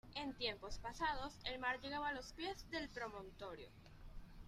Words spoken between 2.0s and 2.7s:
a los pies